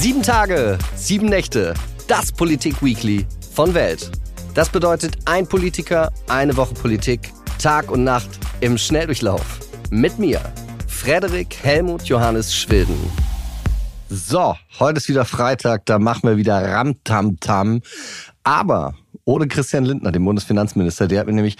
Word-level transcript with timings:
Sieben 0.00 0.22
Tage, 0.22 0.78
sieben 0.94 1.26
Nächte, 1.26 1.74
das 2.06 2.30
Politik-Weekly 2.30 3.26
von 3.52 3.74
Welt. 3.74 4.12
Das 4.54 4.68
bedeutet 4.68 5.18
ein 5.24 5.44
Politiker, 5.44 6.12
eine 6.28 6.56
Woche 6.56 6.72
Politik, 6.72 7.32
Tag 7.60 7.90
und 7.90 8.04
Nacht 8.04 8.30
im 8.60 8.78
Schnelldurchlauf. 8.78 9.58
Mit 9.90 10.20
mir, 10.20 10.40
Frederik 10.86 11.56
Helmut 11.64 12.04
Johannes 12.04 12.54
Schwilden. 12.54 12.94
So, 14.08 14.54
heute 14.78 14.98
ist 14.98 15.08
wieder 15.08 15.24
Freitag, 15.24 15.84
da 15.86 15.98
machen 15.98 16.28
wir 16.28 16.36
wieder 16.36 16.62
Ramtamtam. 16.62 17.82
Aber 18.44 18.94
ohne 19.24 19.48
Christian 19.48 19.84
Lindner, 19.84 20.12
den 20.12 20.24
Bundesfinanzminister, 20.24 21.08
der 21.08 21.18
hat 21.18 21.26
mir 21.26 21.32
nämlich 21.32 21.56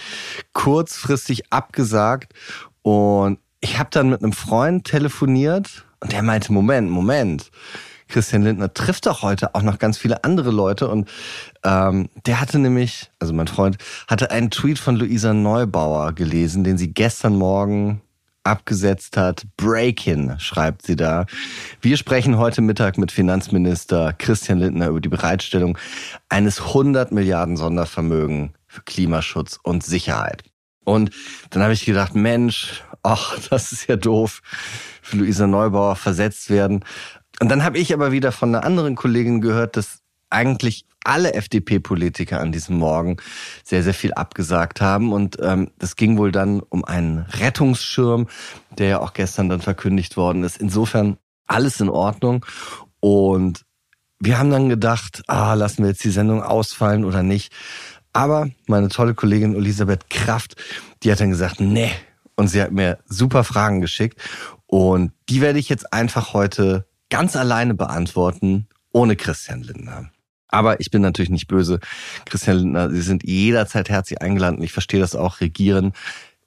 kurzfristig 0.53 1.51
abgesagt 1.51 2.31
und 2.83 3.39
ich 3.59 3.77
habe 3.77 3.89
dann 3.91 4.09
mit 4.09 4.23
einem 4.23 4.31
Freund 4.31 4.85
telefoniert 4.85 5.85
und 5.99 6.13
der 6.13 6.23
meinte, 6.23 6.53
Moment, 6.53 6.89
Moment. 6.89 7.51
Christian 8.09 8.43
Lindner 8.43 8.73
trifft 8.73 9.05
doch 9.05 9.21
heute 9.21 9.55
auch 9.55 9.61
noch 9.61 9.79
ganz 9.79 9.97
viele 9.97 10.23
andere 10.23 10.51
Leute 10.51 10.89
und 10.89 11.09
ähm, 11.63 12.09
der 12.25 12.41
hatte 12.41 12.59
nämlich, 12.59 13.09
also 13.19 13.33
mein 13.33 13.47
Freund, 13.47 13.77
hatte 14.07 14.31
einen 14.31 14.51
Tweet 14.51 14.79
von 14.79 14.95
Luisa 14.95 15.33
Neubauer 15.33 16.13
gelesen, 16.13 16.63
den 16.63 16.77
sie 16.77 16.93
gestern 16.93 17.35
Morgen 17.35 18.01
abgesetzt 18.43 19.15
hat. 19.15 19.45
Break-in, 19.57 20.39
schreibt 20.39 20.85
sie 20.85 20.95
da. 20.95 21.25
Wir 21.81 21.97
sprechen 21.97 22.37
heute 22.37 22.61
Mittag 22.61 22.97
mit 22.97 23.11
Finanzminister 23.11 24.13
Christian 24.17 24.59
Lindner 24.59 24.87
über 24.87 25.01
die 25.01 25.09
Bereitstellung 25.09 25.77
eines 26.29 26.59
100 26.59 27.11
Milliarden 27.11 27.57
Sondervermögen 27.57 28.53
für 28.65 28.81
Klimaschutz 28.81 29.59
und 29.61 29.83
Sicherheit. 29.83 30.43
Und 30.83 31.11
dann 31.51 31.61
habe 31.61 31.73
ich 31.73 31.85
gedacht, 31.85 32.15
Mensch, 32.15 32.83
ach, 33.03 33.37
das 33.49 33.71
ist 33.71 33.87
ja 33.87 33.95
doof, 33.95 34.41
für 35.01 35.17
Luisa 35.17 35.47
Neubauer 35.47 35.95
versetzt 35.95 36.49
werden. 36.49 36.83
Und 37.39 37.49
dann 37.49 37.63
habe 37.63 37.77
ich 37.77 37.93
aber 37.93 38.11
wieder 38.11 38.31
von 38.31 38.53
einer 38.53 38.65
anderen 38.65 38.95
Kollegin 38.95 39.41
gehört, 39.41 39.77
dass 39.77 40.01
eigentlich 40.29 40.85
alle 41.03 41.33
FDP-Politiker 41.33 42.39
an 42.39 42.51
diesem 42.51 42.77
Morgen 42.77 43.17
sehr, 43.63 43.83
sehr 43.83 43.93
viel 43.93 44.13
abgesagt 44.13 44.81
haben. 44.81 45.13
Und 45.13 45.37
ähm, 45.41 45.71
das 45.79 45.95
ging 45.95 46.17
wohl 46.17 46.31
dann 46.31 46.59
um 46.59 46.83
einen 46.83 47.19
Rettungsschirm, 47.19 48.27
der 48.77 48.87
ja 48.87 48.99
auch 48.99 49.13
gestern 49.13 49.49
dann 49.49 49.61
verkündigt 49.61 50.17
worden 50.17 50.43
ist. 50.43 50.57
Insofern 50.57 51.17
alles 51.47 51.79
in 51.79 51.89
Ordnung. 51.89 52.45
Und 52.99 53.65
wir 54.19 54.37
haben 54.37 54.51
dann 54.51 54.69
gedacht, 54.69 55.23
ah, 55.27 55.53
lassen 55.53 55.83
wir 55.83 55.89
jetzt 55.89 56.03
die 56.03 56.09
Sendung 56.09 56.43
ausfallen 56.43 57.05
oder 57.05 57.23
nicht. 57.23 57.53
Aber 58.11 58.49
meine 58.67 58.89
tolle 58.89 59.13
Kollegin 59.13 59.55
Elisabeth 59.55 60.09
Kraft, 60.09 60.55
die 61.03 61.11
hat 61.11 61.21
dann 61.21 61.29
gesagt, 61.29 61.59
nee. 61.59 61.91
Und 62.35 62.47
sie 62.47 62.61
hat 62.61 62.71
mir 62.71 62.99
super 63.07 63.43
Fragen 63.43 63.81
geschickt. 63.81 64.19
Und 64.65 65.11
die 65.29 65.41
werde 65.41 65.59
ich 65.59 65.69
jetzt 65.69 65.93
einfach 65.93 66.33
heute 66.33 66.85
ganz 67.09 67.35
alleine 67.35 67.73
beantworten, 67.73 68.67
ohne 68.91 69.15
Christian 69.15 69.61
Lindner. 69.61 70.09
Aber 70.47 70.79
ich 70.79 70.89
bin 70.89 71.01
natürlich 71.01 71.29
nicht 71.29 71.47
böse. 71.47 71.79
Christian 72.25 72.57
Lindner, 72.57 72.89
Sie 72.89 73.01
sind 73.01 73.23
jederzeit 73.23 73.89
herzlich 73.89 74.21
eingeladen. 74.21 74.63
Ich 74.63 74.73
verstehe 74.73 74.99
das 74.99 75.15
auch. 75.15 75.41
Regieren 75.41 75.93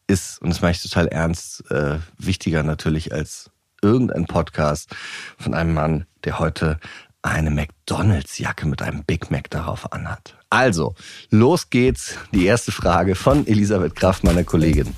ist, 0.08 0.42
und 0.42 0.50
das 0.50 0.60
mache 0.60 0.72
ich 0.72 0.82
total 0.82 1.06
ernst, 1.06 1.70
äh, 1.70 1.98
wichtiger 2.18 2.62
natürlich 2.62 3.12
als 3.12 3.50
irgendein 3.80 4.26
Podcast 4.26 4.94
von 5.38 5.54
einem 5.54 5.74
Mann, 5.74 6.06
der 6.24 6.38
heute 6.38 6.78
eine 7.22 7.50
McDonalds-Jacke 7.50 8.66
mit 8.66 8.82
einem 8.82 9.04
Big 9.04 9.30
Mac 9.30 9.48
darauf 9.50 9.92
anhat. 9.92 10.36
Also, 10.50 10.94
los 11.30 11.70
geht's. 11.70 12.16
Die 12.32 12.44
erste 12.44 12.72
Frage 12.72 13.14
von 13.14 13.46
Elisabeth 13.46 13.94
Kraft, 13.94 14.24
meiner 14.24 14.44
Kollegin. 14.44 14.92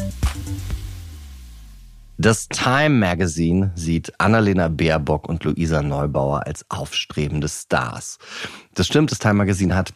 Das 2.16 2.48
Time 2.48 2.90
Magazine 2.90 3.72
sieht 3.74 4.12
Annalena 4.20 4.68
Baerbock 4.68 5.28
und 5.28 5.42
Luisa 5.42 5.82
Neubauer 5.82 6.46
als 6.46 6.64
aufstrebende 6.68 7.48
Stars. 7.48 8.18
Das 8.74 8.86
stimmt, 8.86 9.10
das 9.10 9.18
Time 9.18 9.34
Magazine 9.34 9.74
hat 9.74 9.92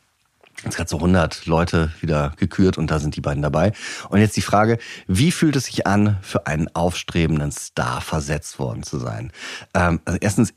Jetzt 0.64 0.74
gerade 0.74 0.90
so 0.90 0.96
100 0.96 1.46
Leute 1.46 1.92
wieder 2.00 2.32
gekürt 2.36 2.78
und 2.78 2.90
da 2.90 2.98
sind 2.98 3.14
die 3.14 3.20
beiden 3.20 3.44
dabei. 3.44 3.70
Und 4.08 4.18
jetzt 4.18 4.36
die 4.36 4.42
Frage, 4.42 4.78
wie 5.06 5.30
fühlt 5.30 5.54
es 5.54 5.66
sich 5.66 5.86
an, 5.86 6.18
für 6.20 6.48
einen 6.48 6.66
aufstrebenden 6.74 7.52
Star 7.52 8.00
versetzt 8.00 8.58
worden 8.58 8.82
zu 8.82 8.98
sein? 8.98 9.30
Ähm, 9.72 10.00
also 10.04 10.18
erstens, 10.20 10.54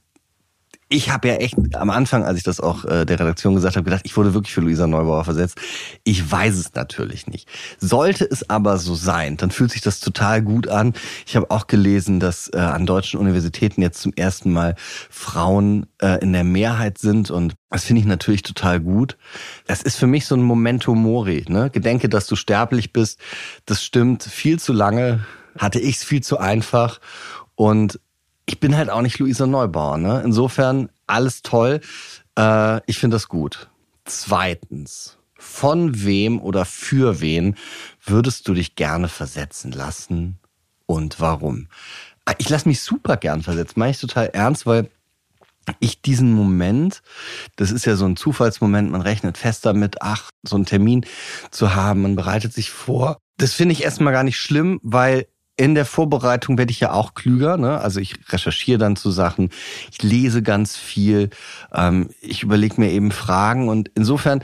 ich 0.91 1.09
habe 1.09 1.29
ja 1.29 1.35
echt 1.35 1.55
am 1.75 1.89
Anfang, 1.89 2.25
als 2.25 2.37
ich 2.37 2.43
das 2.43 2.59
auch 2.59 2.83
äh, 2.83 3.05
der 3.05 3.17
Redaktion 3.17 3.55
gesagt 3.55 3.77
habe, 3.77 3.85
gedacht, 3.85 4.01
ich 4.03 4.17
wurde 4.17 4.33
wirklich 4.33 4.53
für 4.53 4.59
Luisa 4.59 4.87
Neubauer 4.87 5.23
versetzt. 5.23 5.57
Ich 6.03 6.29
weiß 6.29 6.57
es 6.57 6.73
natürlich 6.73 7.27
nicht. 7.27 7.47
Sollte 7.79 8.25
es 8.29 8.49
aber 8.49 8.77
so 8.77 8.93
sein, 8.93 9.37
dann 9.37 9.51
fühlt 9.51 9.71
sich 9.71 9.79
das 9.79 10.01
total 10.01 10.41
gut 10.41 10.67
an. 10.67 10.93
Ich 11.25 11.37
habe 11.37 11.49
auch 11.49 11.67
gelesen, 11.67 12.19
dass 12.19 12.49
äh, 12.53 12.57
an 12.57 12.85
deutschen 12.85 13.21
Universitäten 13.21 13.81
jetzt 13.81 14.01
zum 14.01 14.11
ersten 14.17 14.51
Mal 14.51 14.75
Frauen 15.09 15.85
äh, 16.01 16.21
in 16.21 16.33
der 16.33 16.43
Mehrheit 16.43 16.97
sind 16.97 17.31
und 17.31 17.55
das 17.69 17.85
finde 17.85 18.01
ich 18.01 18.05
natürlich 18.05 18.41
total 18.41 18.81
gut. 18.81 19.17
Das 19.67 19.81
ist 19.81 19.95
für 19.95 20.07
mich 20.07 20.25
so 20.25 20.35
ein 20.35 20.45
Memento 20.45 20.93
Mori. 20.93 21.45
Ne? 21.47 21.69
Gedenke, 21.69 22.09
dass 22.09 22.27
du 22.27 22.35
sterblich 22.35 22.91
bist. 22.91 23.17
Das 23.65 23.81
stimmt. 23.81 24.23
Viel 24.23 24.59
zu 24.59 24.73
lange 24.73 25.25
hatte 25.57 25.79
ich 25.79 25.95
es 25.95 26.03
viel 26.03 26.21
zu 26.21 26.37
einfach 26.37 26.99
und 27.55 27.97
ich 28.51 28.59
bin 28.59 28.75
halt 28.75 28.89
auch 28.89 29.01
nicht 29.01 29.17
Luisa 29.17 29.47
Neubauer. 29.47 29.97
Ne? 29.97 30.21
Insofern 30.25 30.89
alles 31.07 31.41
toll. 31.41 31.79
Äh, 32.37 32.81
ich 32.85 32.99
finde 32.99 33.15
das 33.15 33.29
gut. 33.29 33.69
Zweitens, 34.03 35.17
von 35.37 36.03
wem 36.03 36.41
oder 36.41 36.65
für 36.65 37.21
wen 37.21 37.55
würdest 38.03 38.49
du 38.49 38.53
dich 38.53 38.75
gerne 38.75 39.07
versetzen 39.07 39.71
lassen 39.71 40.37
und 40.85 41.21
warum? 41.21 41.69
Ah, 42.25 42.33
ich 42.39 42.49
lasse 42.49 42.67
mich 42.67 42.81
super 42.81 43.15
gern 43.15 43.41
versetzen, 43.41 43.79
meine 43.79 43.91
ich 43.91 44.01
total 44.01 44.27
ernst, 44.27 44.65
weil 44.65 44.89
ich 45.79 46.01
diesen 46.01 46.33
Moment, 46.33 47.01
das 47.55 47.71
ist 47.71 47.85
ja 47.85 47.95
so 47.95 48.05
ein 48.05 48.17
Zufallsmoment, 48.17 48.91
man 48.91 49.01
rechnet 49.01 49.37
fest 49.37 49.65
damit, 49.65 50.01
ach, 50.01 50.29
so 50.43 50.57
einen 50.57 50.65
Termin 50.65 51.05
zu 51.51 51.73
haben, 51.73 52.01
man 52.01 52.17
bereitet 52.17 52.51
sich 52.51 52.69
vor. 52.69 53.17
Das 53.37 53.53
finde 53.53 53.73
ich 53.73 53.83
erstmal 53.83 54.11
gar 54.11 54.23
nicht 54.23 54.37
schlimm, 54.37 54.79
weil 54.83 55.27
in 55.61 55.75
der 55.75 55.85
Vorbereitung 55.85 56.57
werde 56.57 56.71
ich 56.71 56.79
ja 56.79 56.91
auch 56.91 57.13
klüger. 57.13 57.55
Ne? 57.55 57.79
Also 57.79 57.99
ich 57.99 58.15
recherchiere 58.29 58.79
dann 58.79 58.95
zu 58.95 59.11
Sachen, 59.11 59.51
ich 59.91 60.01
lese 60.01 60.41
ganz 60.41 60.75
viel, 60.75 61.29
ähm, 61.71 62.09
ich 62.19 62.41
überlege 62.41 62.81
mir 62.81 62.89
eben 62.89 63.11
Fragen 63.11 63.69
und 63.69 63.91
insofern 63.93 64.43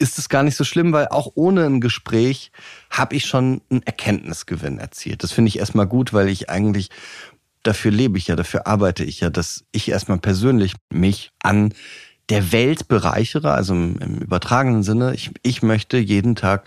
ist 0.00 0.18
es 0.18 0.28
gar 0.28 0.42
nicht 0.42 0.56
so 0.56 0.64
schlimm, 0.64 0.92
weil 0.92 1.06
auch 1.06 1.30
ohne 1.36 1.66
ein 1.66 1.80
Gespräch 1.80 2.50
habe 2.90 3.14
ich 3.14 3.26
schon 3.26 3.60
einen 3.70 3.84
Erkenntnisgewinn 3.84 4.80
erzielt. 4.80 5.22
Das 5.22 5.30
finde 5.30 5.50
ich 5.50 5.60
erstmal 5.60 5.86
gut, 5.86 6.12
weil 6.12 6.28
ich 6.28 6.50
eigentlich 6.50 6.90
dafür 7.62 7.92
lebe 7.92 8.18
ich 8.18 8.26
ja, 8.26 8.34
dafür 8.34 8.66
arbeite 8.66 9.04
ich 9.04 9.20
ja, 9.20 9.30
dass 9.30 9.64
ich 9.70 9.88
erstmal 9.88 10.18
persönlich 10.18 10.74
mich 10.92 11.30
an 11.44 11.74
der 12.28 12.50
Welt 12.50 12.88
bereichere, 12.88 13.52
also 13.52 13.72
im, 13.74 13.98
im 13.98 14.18
übertragenen 14.18 14.82
Sinne. 14.82 15.14
Ich, 15.14 15.30
ich 15.44 15.62
möchte 15.62 15.96
jeden 15.96 16.34
Tag 16.34 16.66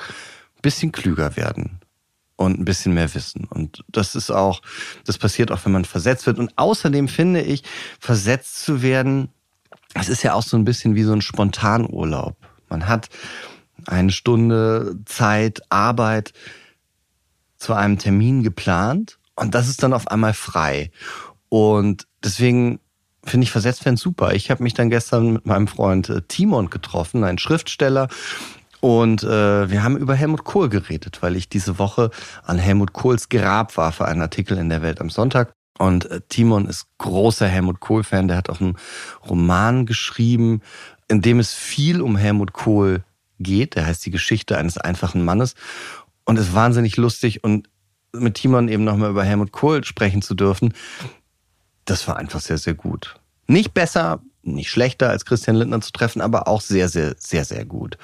ein 0.55 0.61
bisschen 0.61 0.93
klüger 0.93 1.35
werden 1.35 1.82
und 2.43 2.59
ein 2.59 2.65
bisschen 2.65 2.93
mehr 2.93 3.13
wissen. 3.13 3.45
Und 3.49 3.83
das 3.87 4.15
ist 4.15 4.31
auch, 4.31 4.61
das 5.05 5.17
passiert 5.17 5.51
auch, 5.51 5.63
wenn 5.65 5.71
man 5.71 5.85
versetzt 5.85 6.25
wird. 6.25 6.39
Und 6.39 6.51
außerdem 6.55 7.07
finde 7.07 7.41
ich, 7.41 7.63
versetzt 7.99 8.63
zu 8.63 8.81
werden, 8.81 9.29
das 9.93 10.09
ist 10.09 10.23
ja 10.23 10.33
auch 10.33 10.43
so 10.43 10.57
ein 10.57 10.65
bisschen 10.65 10.95
wie 10.95 11.03
so 11.03 11.13
ein 11.13 11.21
Spontanurlaub. 11.21 12.35
Man 12.69 12.87
hat 12.87 13.09
eine 13.85 14.11
Stunde 14.11 14.97
Zeit, 15.05 15.61
Arbeit 15.69 16.33
zu 17.57 17.73
einem 17.73 17.97
Termin 17.97 18.43
geplant 18.43 19.19
und 19.35 19.55
das 19.55 19.67
ist 19.67 19.83
dann 19.83 19.93
auf 19.93 20.07
einmal 20.07 20.33
frei. 20.33 20.91
Und 21.49 22.07
deswegen 22.23 22.79
finde 23.23 23.45
ich 23.45 23.51
versetzt 23.51 23.85
werden 23.85 23.97
super. 23.97 24.33
Ich 24.33 24.51
habe 24.51 24.63
mich 24.63 24.73
dann 24.73 24.89
gestern 24.89 25.33
mit 25.33 25.45
meinem 25.45 25.67
Freund 25.67 26.09
äh, 26.09 26.21
Timon 26.27 26.69
getroffen, 26.69 27.23
ein 27.23 27.37
Schriftsteller, 27.37 28.07
und 28.83 29.23
äh, 29.23 29.69
wir 29.69 29.81
haben 29.81 29.95
über 29.95 30.13
Helmut 30.13 30.43
Kohl 30.43 30.67
geredet, 30.67 31.21
weil 31.21 31.37
ich 31.37 31.47
diese 31.47 31.79
Woche 31.79 32.11
an 32.43 32.57
Helmut 32.57 32.91
Kohls 32.91 33.29
Grab 33.29 33.77
war 33.77 33.93
für 33.93 34.03
einen 34.03 34.21
Artikel 34.21 34.57
in 34.57 34.67
der 34.67 34.81
Welt 34.81 34.99
am 34.99 35.09
Sonntag. 35.09 35.53
Und 35.79 36.11
äh, 36.11 36.19
Timon 36.27 36.65
ist 36.65 36.87
großer 36.97 37.47
Helmut 37.47 37.79
Kohl-Fan. 37.79 38.27
Der 38.27 38.35
hat 38.35 38.49
auch 38.49 38.59
einen 38.59 38.75
Roman 39.25 39.85
geschrieben, 39.85 40.59
in 41.07 41.21
dem 41.21 41.39
es 41.39 41.53
viel 41.53 42.01
um 42.01 42.17
Helmut 42.17 42.51
Kohl 42.51 43.05
geht. 43.39 43.75
Der 43.75 43.85
heißt 43.85 44.05
Die 44.05 44.11
Geschichte 44.11 44.57
eines 44.57 44.77
einfachen 44.77 45.23
Mannes. 45.23 45.55
Und 46.25 46.37
ist 46.37 46.53
wahnsinnig 46.53 46.97
lustig. 46.97 47.41
Und 47.41 47.69
mit 48.11 48.33
Timon 48.33 48.67
eben 48.67 48.83
nochmal 48.83 49.11
über 49.11 49.23
Helmut 49.23 49.53
Kohl 49.53 49.85
sprechen 49.85 50.21
zu 50.21 50.35
dürfen, 50.35 50.73
das 51.85 52.05
war 52.09 52.17
einfach 52.17 52.41
sehr, 52.41 52.57
sehr 52.57 52.73
gut. 52.73 53.15
Nicht 53.47 53.73
besser, 53.73 54.19
nicht 54.43 54.69
schlechter 54.69 55.09
als 55.09 55.25
Christian 55.25 55.55
Lindner 55.55 55.81
zu 55.81 55.91
treffen, 55.91 56.21
aber 56.21 56.47
auch 56.47 56.61
sehr, 56.61 56.89
sehr, 56.89 57.15
sehr, 57.17 57.45
sehr 57.45 57.65
gut. 57.65 57.97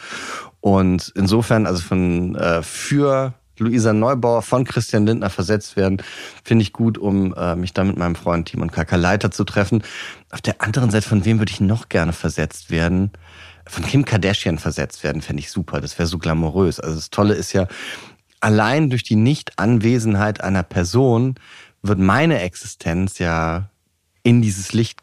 Und 0.61 1.11
insofern, 1.15 1.65
also 1.67 1.81
von 1.81 2.35
äh, 2.35 2.63
für 2.63 3.33
Luisa 3.59 3.93
Neubauer 3.93 4.41
von 4.41 4.63
Christian 4.63 5.05
Lindner 5.05 5.29
versetzt 5.29 5.75
werden, 5.75 6.01
finde 6.43 6.63
ich 6.63 6.73
gut, 6.73 6.97
um 6.97 7.33
äh, 7.33 7.55
mich 7.55 7.73
dann 7.73 7.87
mit 7.87 7.97
meinem 7.97 8.15
Freund 8.15 8.47
Timon 8.47 8.71
Leiter 8.91 9.31
zu 9.31 9.43
treffen. 9.43 9.83
Auf 10.31 10.41
der 10.41 10.61
anderen 10.61 10.91
Seite, 10.91 11.07
von 11.07 11.25
wem 11.25 11.39
würde 11.39 11.51
ich 11.51 11.61
noch 11.61 11.89
gerne 11.89 12.13
versetzt 12.13 12.71
werden? 12.71 13.11
Von 13.67 13.85
Kim 13.85 14.05
Kardashian 14.05 14.57
versetzt 14.57 15.03
werden, 15.03 15.21
fände 15.21 15.41
ich 15.41 15.51
super. 15.51 15.81
Das 15.81 15.99
wäre 15.99 16.07
so 16.07 16.17
glamourös. 16.17 16.79
Also 16.79 16.95
das 16.95 17.09
Tolle 17.09 17.35
ist 17.35 17.53
ja, 17.53 17.67
allein 18.39 18.89
durch 18.89 19.03
die 19.03 19.15
Nichtanwesenheit 19.15 20.41
einer 20.41 20.63
Person 20.63 21.35
wird 21.81 21.99
meine 21.99 22.39
Existenz 22.41 23.19
ja 23.19 23.69
in 24.23 24.41
dieses 24.41 24.73
Licht 24.73 24.99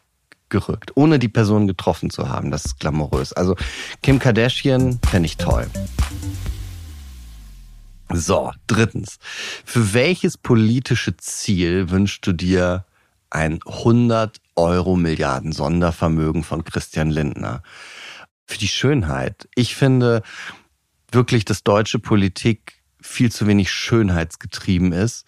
gerückt, 0.49 0.91
ohne 0.95 1.19
die 1.19 1.27
Person 1.27 1.67
getroffen 1.67 2.09
zu 2.09 2.29
haben. 2.29 2.51
Das 2.51 2.65
ist 2.65 2.79
glamourös. 2.79 3.33
Also 3.33 3.55
Kim 4.01 4.19
Kardashian 4.19 4.99
fände 5.09 5.27
ich 5.27 5.37
toll. 5.37 5.67
So, 8.13 8.51
drittens. 8.67 9.19
Für 9.65 9.93
welches 9.93 10.37
politische 10.37 11.17
Ziel 11.17 11.89
wünschst 11.89 12.25
du 12.25 12.31
dir 12.31 12.85
ein 13.29 13.59
100 13.65 14.37
Euro 14.55 14.95
Milliarden 14.95 15.51
Sondervermögen 15.51 16.43
von 16.43 16.63
Christian 16.63 17.09
Lindner? 17.09 17.63
Für 18.45 18.57
die 18.57 18.69
Schönheit. 18.69 19.49
Ich 19.55 19.75
finde 19.75 20.23
wirklich, 21.11 21.43
dass 21.43 21.63
deutsche 21.63 21.99
Politik 21.99 22.81
viel 23.01 23.31
zu 23.31 23.45
wenig 23.45 23.71
schönheitsgetrieben 23.71 24.93
ist. 24.93 25.25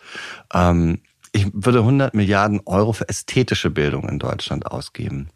Ähm, 0.53 1.01
ich 1.31 1.47
würde 1.53 1.79
100 1.79 2.13
Milliarden 2.13 2.61
Euro 2.65 2.93
für 2.93 3.07
ästhetische 3.07 3.69
Bildung 3.69 4.07
in 4.07 4.19
Deutschland 4.19 4.65
ausgeben. 4.65 5.29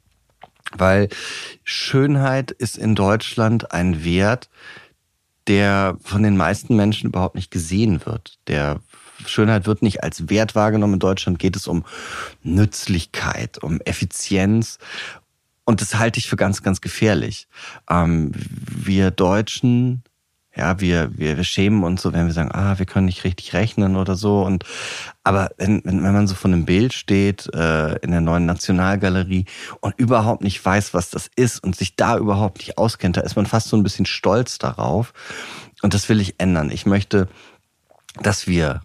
Weil 0.71 1.09
Schönheit 1.63 2.51
ist 2.51 2.77
in 2.77 2.95
Deutschland 2.95 3.71
ein 3.71 4.03
Wert, 4.03 4.49
der 5.47 5.97
von 6.01 6.23
den 6.23 6.37
meisten 6.37 6.75
Menschen 6.75 7.09
überhaupt 7.09 7.35
nicht 7.35 7.51
gesehen 7.51 8.05
wird. 8.05 8.39
Der 8.47 8.79
Schönheit 9.25 9.65
wird 9.67 9.81
nicht 9.81 10.03
als 10.03 10.29
Wert 10.29 10.55
wahrgenommen. 10.55 10.93
In 10.93 10.99
Deutschland 10.99 11.39
geht 11.39 11.55
es 11.55 11.67
um 11.67 11.85
Nützlichkeit, 12.43 13.61
um 13.61 13.79
Effizienz. 13.81 14.79
Und 15.65 15.81
das 15.81 15.95
halte 15.95 16.19
ich 16.19 16.27
für 16.27 16.35
ganz, 16.35 16.63
ganz 16.63 16.81
gefährlich. 16.81 17.47
Ähm, 17.89 18.31
wir 18.35 19.11
Deutschen 19.11 20.03
ja, 20.55 20.79
wir, 20.79 21.17
wir, 21.17 21.37
wir 21.37 21.43
schämen 21.43 21.83
uns 21.83 22.03
so, 22.03 22.13
wenn 22.13 22.27
wir 22.27 22.33
sagen, 22.33 22.51
ah, 22.51 22.77
wir 22.77 22.85
können 22.85 23.07
nicht 23.07 23.23
richtig 23.23 23.53
rechnen 23.53 23.95
oder 23.95 24.15
so. 24.15 24.43
Und 24.43 24.65
aber 25.23 25.49
wenn, 25.57 25.81
wenn, 25.83 26.03
wenn 26.03 26.13
man 26.13 26.27
so 26.27 26.35
von 26.35 26.53
einem 26.53 26.65
Bild 26.65 26.93
steht 26.93 27.51
äh, 27.53 27.95
in 27.97 28.11
der 28.11 28.21
neuen 28.21 28.45
Nationalgalerie 28.45 29.45
und 29.79 29.97
überhaupt 29.97 30.43
nicht 30.43 30.63
weiß, 30.63 30.93
was 30.93 31.09
das 31.09 31.29
ist 31.35 31.63
und 31.63 31.75
sich 31.75 31.95
da 31.95 32.17
überhaupt 32.17 32.59
nicht 32.59 32.77
auskennt, 32.77 33.17
da 33.17 33.21
ist 33.21 33.35
man 33.35 33.47
fast 33.47 33.69
so 33.69 33.77
ein 33.77 33.83
bisschen 33.83 34.05
stolz 34.05 34.59
darauf. 34.59 35.13
Und 35.81 35.93
das 35.93 36.07
will 36.07 36.21
ich 36.21 36.39
ändern. 36.39 36.69
Ich 36.69 36.85
möchte, 36.85 37.27
dass 38.21 38.45
wir 38.45 38.81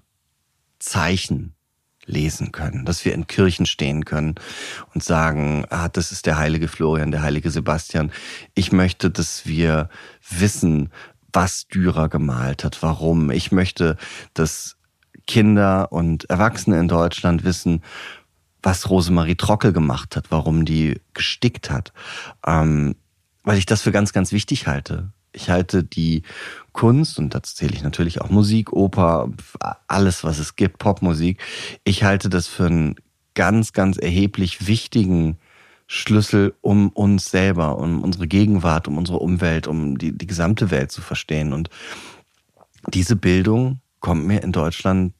Zeichen 0.78 1.54
lesen 2.06 2.52
können, 2.52 2.86
dass 2.86 3.04
wir 3.04 3.12
in 3.12 3.26
Kirchen 3.26 3.66
stehen 3.66 4.06
können 4.06 4.36
und 4.94 5.04
sagen, 5.04 5.66
ah, 5.68 5.88
das 5.88 6.12
ist 6.12 6.24
der 6.24 6.38
heilige 6.38 6.66
Florian, 6.66 7.10
der 7.10 7.20
heilige 7.20 7.50
Sebastian. 7.50 8.10
Ich 8.54 8.72
möchte, 8.72 9.10
dass 9.10 9.46
wir 9.46 9.90
wissen, 10.30 10.90
was 11.32 11.66
Dürer 11.68 12.08
gemalt 12.08 12.64
hat, 12.64 12.82
warum. 12.82 13.30
Ich 13.30 13.52
möchte, 13.52 13.96
dass 14.34 14.76
Kinder 15.26 15.92
und 15.92 16.28
Erwachsene 16.30 16.78
in 16.78 16.88
Deutschland 16.88 17.44
wissen, 17.44 17.82
was 18.62 18.90
Rosemarie 18.90 19.36
Trockel 19.36 19.72
gemacht 19.72 20.16
hat, 20.16 20.30
warum 20.30 20.64
die 20.64 21.00
gestickt 21.14 21.70
hat. 21.70 21.92
Ähm, 22.46 22.96
weil 23.44 23.58
ich 23.58 23.66
das 23.66 23.82
für 23.82 23.92
ganz, 23.92 24.12
ganz 24.12 24.32
wichtig 24.32 24.66
halte. 24.66 25.12
Ich 25.32 25.50
halte 25.50 25.84
die 25.84 26.22
Kunst, 26.72 27.18
und 27.18 27.34
dazu 27.34 27.54
zähle 27.54 27.74
ich 27.74 27.82
natürlich 27.82 28.20
auch 28.20 28.30
Musik, 28.30 28.72
Oper, 28.72 29.30
alles, 29.86 30.24
was 30.24 30.38
es 30.38 30.56
gibt, 30.56 30.78
Popmusik, 30.78 31.40
ich 31.84 32.02
halte 32.02 32.28
das 32.28 32.46
für 32.46 32.66
einen 32.66 32.96
ganz, 33.34 33.72
ganz 33.72 33.98
erheblich 33.98 34.66
wichtigen 34.66 35.38
Schlüssel, 35.88 36.54
um 36.60 36.90
uns 36.90 37.30
selber, 37.30 37.78
um 37.78 38.02
unsere 38.02 38.28
Gegenwart, 38.28 38.86
um 38.86 38.98
unsere 38.98 39.18
Umwelt, 39.18 39.66
um 39.66 39.96
die, 39.96 40.16
die 40.16 40.26
gesamte 40.26 40.70
Welt 40.70 40.92
zu 40.92 41.00
verstehen. 41.00 41.54
Und 41.54 41.70
diese 42.86 43.16
Bildung 43.16 43.80
kommt 43.98 44.26
mir 44.26 44.42
in 44.42 44.52
Deutschland, 44.52 45.14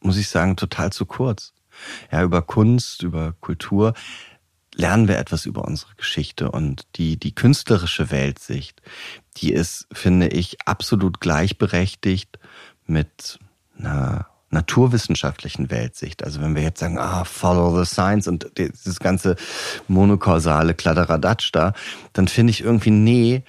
muss 0.00 0.16
ich 0.16 0.28
sagen, 0.28 0.56
total 0.56 0.92
zu 0.92 1.06
kurz. 1.06 1.52
Ja, 2.12 2.22
über 2.22 2.40
Kunst, 2.40 3.02
über 3.02 3.34
Kultur 3.40 3.94
lernen 4.74 5.08
wir 5.08 5.18
etwas 5.18 5.44
über 5.44 5.64
unsere 5.64 5.94
Geschichte 5.96 6.50
und 6.50 6.86
die, 6.96 7.18
die 7.18 7.34
künstlerische 7.34 8.10
Weltsicht, 8.10 8.80
die 9.38 9.52
ist, 9.52 9.86
finde 9.92 10.28
ich, 10.28 10.56
absolut 10.66 11.20
gleichberechtigt 11.20 12.38
mit 12.86 13.38
einer 13.78 14.31
naturwissenschaftlichen 14.62 15.70
Weltsicht. 15.70 16.22
Also 16.24 16.40
wenn 16.40 16.54
wir 16.54 16.62
jetzt 16.62 16.80
sagen, 16.80 16.98
ah, 16.98 17.24
follow 17.24 17.76
the 17.76 17.84
science 17.84 18.28
und 18.28 18.50
dieses 18.56 19.00
ganze 19.00 19.36
monokausale 19.88 20.74
Kladderadatsch 20.74 21.50
da, 21.52 21.72
dann 22.12 22.28
finde 22.28 22.52
ich 22.52 22.62
irgendwie, 22.62 22.90
nee, 22.90 23.42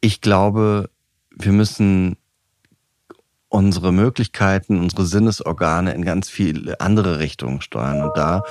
ich 0.00 0.20
glaube, 0.20 0.90
wir 1.30 1.52
müssen 1.52 2.16
unsere 3.48 3.92
Möglichkeiten, 3.92 4.80
unsere 4.80 5.06
Sinnesorgane 5.06 5.94
in 5.94 6.04
ganz 6.04 6.28
viele 6.28 6.80
andere 6.80 7.20
Richtungen 7.20 7.60
steuern. 7.60 8.02
Und 8.02 8.16
da 8.16 8.42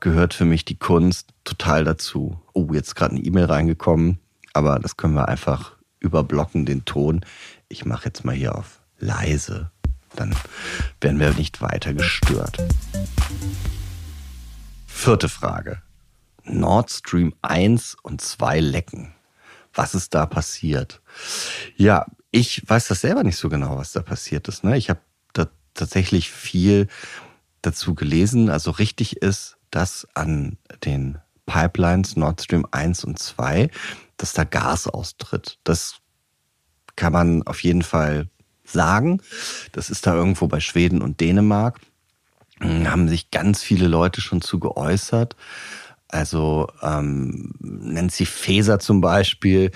gehört 0.00 0.34
für 0.34 0.44
mich 0.44 0.64
die 0.64 0.78
Kunst 0.78 1.28
total 1.44 1.84
dazu. 1.84 2.40
Oh, 2.52 2.68
jetzt 2.72 2.96
gerade 2.96 3.14
eine 3.14 3.24
E-Mail 3.24 3.44
reingekommen, 3.44 4.18
aber 4.52 4.80
das 4.80 4.96
können 4.96 5.14
wir 5.14 5.28
einfach 5.28 5.76
überblocken, 6.00 6.66
den 6.66 6.84
Ton. 6.84 7.24
Ich 7.68 7.84
mache 7.84 8.06
jetzt 8.06 8.24
mal 8.24 8.34
hier 8.34 8.56
auf 8.56 8.80
leise 8.98 9.71
dann 10.16 10.34
werden 11.00 11.20
wir 11.20 11.32
nicht 11.34 11.60
weiter 11.60 11.94
gestört. 11.94 12.58
Vierte 14.86 15.28
Frage. 15.28 15.82
Nord 16.44 16.90
Stream 16.90 17.34
1 17.42 17.96
und 18.02 18.20
2 18.20 18.60
lecken. 18.60 19.14
Was 19.74 19.94
ist 19.94 20.14
da 20.14 20.26
passiert? 20.26 21.00
Ja, 21.76 22.06
ich 22.30 22.62
weiß 22.68 22.88
das 22.88 23.00
selber 23.00 23.24
nicht 23.24 23.36
so 23.36 23.48
genau, 23.48 23.78
was 23.78 23.92
da 23.92 24.02
passiert 24.02 24.48
ist. 24.48 24.64
Ne? 24.64 24.76
Ich 24.76 24.90
habe 24.90 25.00
da 25.32 25.48
tatsächlich 25.74 26.30
viel 26.30 26.88
dazu 27.62 27.94
gelesen. 27.94 28.50
Also 28.50 28.70
richtig 28.70 29.16
ist, 29.16 29.56
dass 29.70 30.06
an 30.14 30.58
den 30.84 31.18
Pipelines 31.46 32.16
Nord 32.16 32.42
Stream 32.42 32.66
1 32.70 33.04
und 33.04 33.18
2, 33.18 33.70
dass 34.16 34.32
da 34.32 34.44
Gas 34.44 34.86
austritt. 34.86 35.58
Das 35.64 35.96
kann 36.96 37.12
man 37.12 37.42
auf 37.44 37.62
jeden 37.62 37.82
Fall 37.82 38.28
sagen. 38.72 39.20
Das 39.72 39.90
ist 39.90 40.06
da 40.06 40.14
irgendwo 40.14 40.48
bei 40.48 40.60
Schweden 40.60 41.02
und 41.02 41.20
Dänemark. 41.20 41.80
Hm, 42.60 42.90
haben 42.90 43.08
sich 43.08 43.30
ganz 43.30 43.62
viele 43.62 43.88
Leute 43.88 44.20
schon 44.20 44.40
zu 44.40 44.58
geäußert. 44.58 45.36
Also 46.08 46.68
ähm, 46.82 47.54
Nancy 47.60 48.26
Faeser 48.26 48.78
zum 48.78 49.00
Beispiel, 49.00 49.70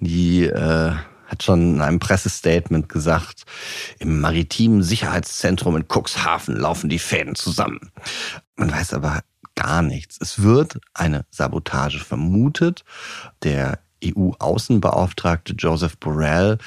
die 0.00 0.44
äh, 0.44 0.92
hat 1.26 1.42
schon 1.42 1.74
in 1.74 1.80
einem 1.80 1.98
Pressestatement 1.98 2.88
gesagt, 2.88 3.44
im 3.98 4.20
maritimen 4.20 4.82
Sicherheitszentrum 4.82 5.76
in 5.76 5.86
Cuxhaven 5.88 6.56
laufen 6.56 6.88
die 6.88 6.98
Fäden 6.98 7.34
zusammen. 7.34 7.92
Man 8.56 8.70
weiß 8.70 8.94
aber 8.94 9.20
gar 9.54 9.82
nichts. 9.82 10.18
Es 10.20 10.42
wird 10.42 10.78
eine 10.94 11.24
Sabotage 11.30 11.98
vermutet. 11.98 12.84
Der 13.42 13.80
EU-Außenbeauftragte 14.04 15.54
Joseph 15.54 15.96
Borrell 15.98 16.58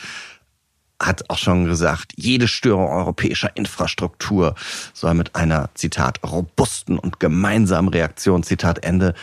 hat 1.01 1.29
auch 1.29 1.37
schon 1.37 1.65
gesagt, 1.65 2.13
jede 2.15 2.47
Störung 2.47 2.89
europäischer 2.89 3.55
Infrastruktur 3.55 4.55
soll 4.93 5.13
mit 5.13 5.35
einer, 5.35 5.69
Zitat, 5.73 6.19
robusten 6.23 6.99
und 6.99 7.19
gemeinsamen 7.19 7.89
Reaktion, 7.89 8.43
Zitat 8.43 8.83
Ende, 8.83 9.13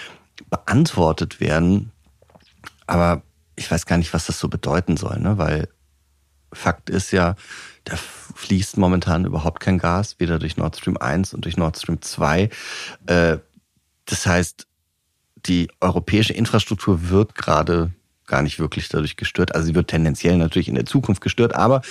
beantwortet 0.49 1.41
werden. 1.41 1.93
Aber 2.87 3.23
ich 3.57 3.71
weiß 3.71 3.87
gar 3.87 3.99
nicht, 3.99 4.15
was 4.15 4.27
das 4.27 4.39
so 4.39 4.49
bedeuten 4.49 4.97
soll, 4.97 5.19
ne? 5.19 5.39
weil 5.39 5.69
Fakt 6.53 6.89
ist 6.89 7.11
ja, 7.11 7.35
da 7.85 7.97
fließt 7.97 8.79
momentan 8.79 9.25
überhaupt 9.25 9.61
kein 9.61 9.79
Gas, 9.79 10.17
weder 10.19 10.39
durch 10.39 10.57
Nord 10.57 10.77
Stream 10.77 10.97
1 10.97 11.35
und 11.35 11.45
durch 11.45 11.57
Nord 11.57 11.77
Stream 11.77 12.01
2. 12.01 12.49
Äh, 13.07 13.39
das 14.07 14.27
heißt, 14.27 14.67
die 15.47 15.69
europäische 15.81 16.33
Infrastruktur 16.33 17.11
wird 17.11 17.35
gerade 17.35 17.93
gar 18.27 18.43
nicht 18.43 18.59
wirklich 18.59 18.89
dadurch 18.89 19.17
gestört. 19.17 19.55
Also 19.55 19.69
sie 19.69 19.75
wird 19.75 19.89
tendenziell 19.89 20.37
natürlich 20.37 20.69
in 20.69 20.75
der 20.75 20.87
Zukunft 20.87 21.23
gestört, 21.23 21.55
aber 21.55 21.83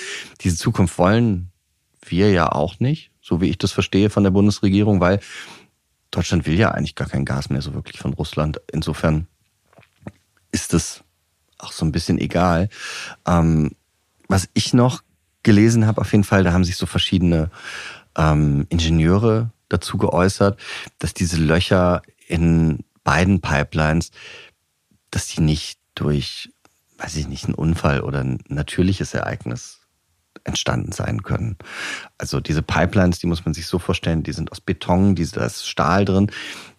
diese 0.42 0.58
Zukunft 0.58 0.98
wollen 0.98 1.52
wir 2.06 2.32
ja 2.32 2.52
auch 2.52 2.80
nicht, 2.80 3.12
so 3.22 3.42
wie 3.42 3.50
ich 3.50 3.58
das 3.58 3.72
verstehe 3.72 4.10
von 4.10 4.24
der 4.24 4.32
Bundesregierung, 4.32 5.00
weil 5.00 5.20
Deutschland 6.12 6.46
will 6.46 6.58
ja 6.58 6.72
eigentlich 6.72 6.96
gar 6.96 7.08
kein 7.08 7.26
Gas 7.26 7.50
mehr 7.50 7.62
so 7.62 7.74
wirklich 7.74 8.00
von 8.00 8.14
Russland. 8.14 8.62
Insofern 8.72 9.28
ist 10.52 10.74
es 10.74 11.04
auch 11.58 11.72
so 11.72 11.86
ein 11.86 11.92
bisschen 11.92 12.20
egal. 12.20 12.70
Ähm, 13.26 13.72
was 14.28 14.48
ich 14.54 14.74
noch 14.74 15.04
gelesen 15.44 15.86
habe, 15.88 16.02
auf 16.02 16.12
jeden 16.12 16.24
Fall, 16.24 16.44
da 16.44 16.54
haben 16.54 16.64
sich 16.64 16.78
so 16.78 16.86
verschiedene 16.86 17.52
ähm, 18.18 18.66
Ingenieure 18.70 19.52
dazu 19.70 19.98
geäußert, 19.98 20.60
dass 21.00 21.14
diese 21.14 21.38
Löcher 21.38 22.02
in 22.28 22.84
beiden 23.04 23.42
Pipelines, 23.42 24.12
dass 25.12 25.28
die 25.28 25.42
nicht 25.42 25.80
durch, 25.96 26.50
weiß 26.98 27.16
ich 27.16 27.28
nicht, 27.28 27.46
einen 27.46 27.56
Unfall 27.56 28.02
oder 28.02 28.20
ein 28.20 28.40
natürliches 28.48 29.14
Ereignis 29.14 29.82
entstanden 30.44 30.92
sein 30.92 31.24
können. 31.24 31.58
Also 32.18 32.40
diese 32.40 32.62
Pipelines, 32.62 33.20
die 33.20 33.28
muss 33.28 33.46
man 33.46 33.54
sich 33.54 33.68
so 33.68 33.80
vorstellen, 33.80 34.24
die 34.24 34.34
sind 34.34 34.52
aus 34.52 34.62
Beton, 34.62 35.16
die, 35.16 35.26
da 35.26 35.46
ist 35.46 35.68
Stahl 35.68 36.06
drin, 36.06 36.32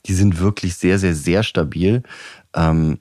die 0.07 0.15
sind 0.15 0.39
wirklich 0.39 0.77
sehr, 0.77 0.99
sehr, 0.99 1.15
sehr 1.15 1.43
stabil. 1.43 2.03
Ähm, 2.55 2.99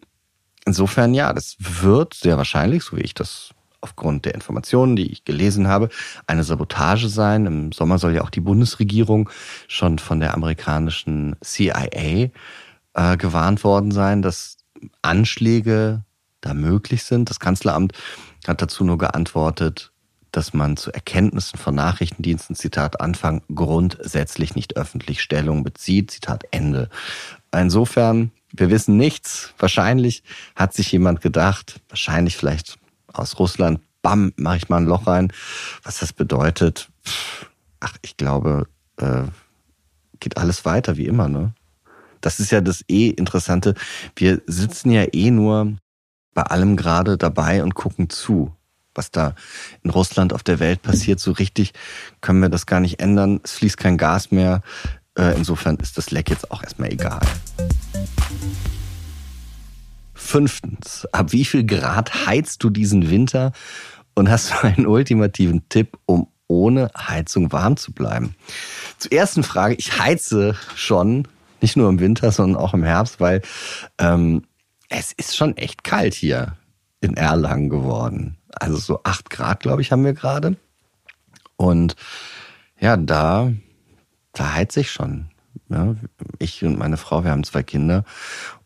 insofern, 0.65 1.13
ja, 1.13 1.33
das 1.33 1.57
wird 1.59 2.13
sehr 2.15 2.37
wahrscheinlich, 2.37 2.83
so 2.83 2.97
wie 2.97 3.01
ich 3.01 3.13
das 3.13 3.51
aufgrund 3.81 4.25
der 4.25 4.33
Informationen, 4.33 4.95
die 4.95 5.11
ich 5.11 5.25
gelesen 5.25 5.67
habe, 5.67 5.89
eine 6.25 6.43
Sabotage 6.43 7.07
sein. 7.07 7.45
Im 7.45 7.71
Sommer 7.71 7.99
soll 7.99 8.15
ja 8.15 8.23
auch 8.23 8.31
die 8.31 8.41
Bundesregierung 8.41 9.29
schon 9.67 9.99
von 9.99 10.19
der 10.19 10.33
amerikanischen 10.33 11.35
CIA 11.43 12.31
äh, 12.95 13.17
gewarnt 13.17 13.63
worden 13.63 13.91
sein, 13.91 14.23
dass 14.23 14.57
Anschläge 15.03 16.03
da 16.45 16.53
möglich 16.53 17.03
sind. 17.03 17.29
Das 17.29 17.39
Kanzleramt 17.39 17.93
hat 18.47 18.61
dazu 18.61 18.83
nur 18.83 18.97
geantwortet, 18.97 19.91
dass 20.31 20.53
man 20.53 20.75
zu 20.77 20.91
Erkenntnissen 20.91 21.57
von 21.57 21.75
Nachrichtendiensten, 21.75 22.55
Zitat 22.55 22.99
Anfang, 22.99 23.41
grundsätzlich 23.53 24.55
nicht 24.55 24.75
öffentlich 24.75 25.21
Stellung 25.21 25.63
bezieht, 25.63 26.11
Zitat 26.11 26.43
Ende. 26.51 26.89
Insofern, 27.53 28.31
wir 28.51 28.69
wissen 28.69 28.97
nichts. 28.97 29.53
Wahrscheinlich 29.57 30.23
hat 30.55 30.73
sich 30.73 30.91
jemand 30.91 31.21
gedacht, 31.21 31.81
wahrscheinlich 31.89 32.35
vielleicht 32.35 32.77
aus 33.13 33.39
Russland, 33.39 33.79
bam, 34.01 34.33
mache 34.35 34.57
ich 34.57 34.69
mal 34.69 34.77
ein 34.77 34.85
Loch 34.85 35.07
rein. 35.07 35.31
Was 35.83 35.99
das 35.99 36.11
bedeutet, 36.11 36.89
ach, 37.79 37.95
ich 38.01 38.17
glaube, 38.17 38.67
äh, 38.97 39.23
geht 40.19 40.37
alles 40.37 40.65
weiter 40.65 40.97
wie 40.97 41.05
immer, 41.05 41.29
ne? 41.29 41.53
Das 42.21 42.39
ist 42.39 42.51
ja 42.51 42.59
das 42.59 42.83
eh 42.89 43.09
Interessante. 43.09 43.75
Wir 44.15 44.41
sitzen 44.47 44.89
ja 44.89 45.05
eh 45.13 45.31
nur 45.31 45.77
bei 46.35 46.43
allem 46.43 46.75
gerade 46.75 47.17
dabei 47.17 47.63
und 47.63 47.73
gucken 47.73 48.11
zu. 48.11 48.51
Was 48.93 49.09
da 49.11 49.33
in 49.83 49.89
Russland 49.89 50.31
auf 50.31 50.43
der 50.43 50.59
Welt 50.59 50.81
passiert, 50.81 51.19
so 51.19 51.31
richtig 51.31 51.73
können 52.21 52.41
wir 52.41 52.49
das 52.49 52.65
gar 52.65 52.79
nicht 52.79 52.99
ändern. 52.99 53.41
Es 53.43 53.53
fließt 53.53 53.77
kein 53.77 53.97
Gas 53.97 54.31
mehr. 54.31 54.61
Äh, 55.17 55.35
insofern 55.35 55.77
ist 55.77 55.97
das 55.97 56.11
Leck 56.11 56.29
jetzt 56.29 56.51
auch 56.51 56.61
erstmal 56.61 56.93
egal. 56.93 57.21
Fünftens, 60.13 61.07
ab 61.11 61.31
wie 61.33 61.45
viel 61.45 61.65
Grad 61.65 62.25
heizt 62.25 62.63
du 62.63 62.69
diesen 62.69 63.09
Winter 63.09 63.51
und 64.13 64.29
hast 64.29 64.51
du 64.51 64.67
einen 64.67 64.87
ultimativen 64.87 65.67
Tipp, 65.69 65.97
um 66.05 66.27
ohne 66.47 66.89
Heizung 66.95 67.51
warm 67.51 67.77
zu 67.77 67.91
bleiben? 67.91 68.35
Zur 68.97 69.11
ersten 69.11 69.43
Frage, 69.43 69.75
ich 69.75 69.99
heize 69.99 70.55
schon, 70.75 71.27
nicht 71.61 71.75
nur 71.75 71.89
im 71.89 71.99
Winter, 71.99 72.31
sondern 72.31 72.61
auch 72.61 72.73
im 72.73 72.83
Herbst, 72.83 73.19
weil 73.19 73.41
ähm, 73.97 74.43
es 74.89 75.11
ist 75.11 75.35
schon 75.35 75.57
echt 75.57 75.83
kalt 75.83 76.13
hier 76.13 76.57
in 77.01 77.17
Erlangen 77.17 77.69
geworden. 77.69 78.37
Also 78.53 78.77
so 78.77 79.01
acht 79.03 79.29
Grad, 79.29 79.61
glaube 79.61 79.81
ich, 79.81 79.91
haben 79.91 80.05
wir 80.05 80.13
gerade. 80.13 80.55
Und 81.55 81.95
ja, 82.79 82.97
da, 82.97 83.51
da 84.33 84.53
heizt 84.53 84.73
sich 84.73 84.91
schon. 84.91 85.29
Ja, 85.69 85.95
ich 86.39 86.63
und 86.63 86.77
meine 86.77 86.97
Frau, 86.97 87.23
wir 87.23 87.31
haben 87.31 87.43
zwei 87.43 87.63
Kinder. 87.63 88.03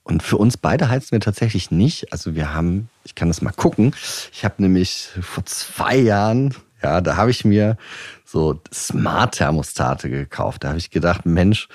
Und 0.03 0.23
für 0.23 0.38
uns 0.38 0.57
beide 0.57 0.89
heizen 0.89 1.11
wir 1.11 1.19
tatsächlich 1.19 1.69
nicht. 1.69 2.11
Also 2.11 2.33
wir 2.33 2.53
haben, 2.53 2.89
ich 3.03 3.13
kann 3.13 3.27
das 3.27 3.41
mal 3.41 3.51
gucken. 3.51 3.93
Ich 4.33 4.43
habe 4.43 4.55
nämlich 4.57 5.09
vor 5.21 5.45
zwei 5.45 5.95
Jahren, 5.95 6.55
ja, 6.81 7.01
da 7.01 7.17
habe 7.17 7.31
ich 7.31 7.45
mir 7.45 7.77
so 8.25 8.62
Smart-Thermostate 8.74 10.09
gekauft. 10.09 10.63
Da 10.63 10.69
habe 10.69 10.77
ich 10.77 10.91
gedacht, 10.91 11.25
Mensch, 11.25 11.67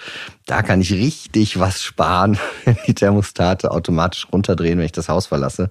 da 0.46 0.62
kann 0.62 0.80
ich 0.80 0.92
richtig 0.92 1.58
was 1.58 1.82
sparen, 1.82 2.38
wenn 2.64 2.76
die 2.86 2.94
Thermostate 2.94 3.70
automatisch 3.70 4.26
runterdrehen, 4.32 4.78
wenn 4.78 4.86
ich 4.86 4.92
das 4.92 5.08
Haus 5.08 5.26
verlasse. 5.26 5.70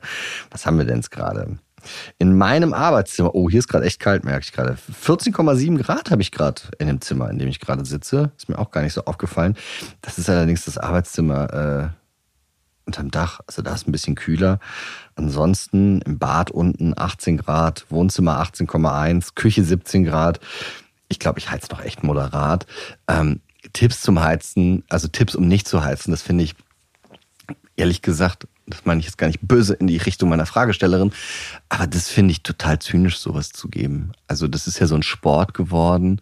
Was 0.52 0.66
haben 0.66 0.78
wir 0.78 0.86
denn 0.86 0.98
jetzt 0.98 1.12
gerade? 1.12 1.58
In 2.18 2.38
meinem 2.38 2.74
Arbeitszimmer, 2.74 3.36
oh, 3.36 3.50
hier 3.50 3.60
ist 3.60 3.68
gerade 3.68 3.86
echt 3.86 4.00
kalt, 4.00 4.24
merke 4.24 4.46
ich 4.46 4.54
gerade. 4.54 4.78
14,7 5.06 5.78
Grad 5.82 6.12
habe 6.12 6.22
ich 6.22 6.32
gerade 6.32 6.62
in 6.80 6.88
dem 6.88 7.02
Zimmer, 7.02 7.30
in 7.30 7.40
dem 7.40 7.50
ich 7.50 7.60
gerade 7.60 7.86
sitze. 7.86 8.32
Ist 8.38 8.50
mir 8.50 8.58
auch 8.58 8.72
gar 8.72 8.82
nicht 8.82 8.94
so 8.94 9.04
aufgefallen. 9.06 9.58
Das 10.02 10.18
ist 10.18 10.30
allerdings 10.30 10.66
das 10.66 10.78
Arbeitszimmer 10.78 11.92
äh, 11.94 12.03
unterm 12.86 13.12
Dach. 13.12 13.40
Also 13.48 13.62
da 13.62 13.74
ist 13.74 13.88
ein 13.88 13.92
bisschen 13.92 14.16
kühler. 14.16 14.60
Ansonsten 15.16 16.02
im 16.02 16.20
Bad 16.20 16.52
unten 16.52 16.94
18 16.96 17.38
Grad, 17.38 17.86
Wohnzimmer 17.90 18.42
18,1, 18.42 19.32
Küche 19.36 19.64
17 19.64 20.04
Grad. 20.04 20.40
Ich 21.08 21.20
glaube, 21.20 21.40
ich 21.40 21.50
heiz 21.50 21.70
noch 21.70 21.82
echt 21.82 22.04
moderat. 22.04 22.66
Ähm, 23.08 23.42
Tipps 23.72 24.02
zum 24.02 24.22
Heizen, 24.22 24.84
also 24.90 25.08
Tipps, 25.08 25.36
um 25.36 25.48
nicht 25.48 25.68
zu 25.68 25.84
heizen, 25.84 26.12
das 26.12 26.22
finde 26.22 26.44
ich 26.44 26.56
ehrlich 27.76 28.02
gesagt, 28.02 28.48
das 28.68 28.86
meine 28.86 29.00
ich 29.00 29.06
jetzt 29.06 29.18
gar 29.18 29.28
nicht 29.28 29.42
böse 29.42 29.74
in 29.74 29.88
die 29.88 29.98
Richtung 29.98 30.30
meiner 30.30 30.46
Fragestellerin, 30.46 31.12
aber 31.70 31.88
das 31.88 32.10
finde 32.10 32.32
ich 32.32 32.44
total 32.44 32.80
zynisch, 32.80 33.18
sowas 33.20 33.50
zu 33.50 33.68
geben. 33.68 34.12
Also 34.28 34.48
das 34.48 34.68
ist 34.68 34.80
ja 34.80 34.88
so 34.88 34.96
ein 34.96 35.04
Sport 35.04 35.54
geworden. 35.54 36.22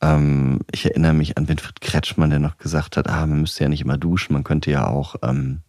Ähm, 0.00 0.60
ich 0.72 0.86
erinnere 0.86 1.12
mich 1.12 1.36
an 1.36 1.48
Winfried 1.48 1.80
Kretschmann, 1.80 2.30
der 2.30 2.38
noch 2.38 2.58
gesagt 2.58 2.96
hat, 2.96 3.08
ah, 3.08 3.26
man 3.26 3.40
müsste 3.40 3.64
ja 3.64 3.68
nicht 3.68 3.82
immer 3.82 3.98
duschen, 3.98 4.32
man 4.32 4.44
könnte 4.44 4.70
ja 4.70 4.86
auch 4.86 5.16
ähm, 5.22 5.60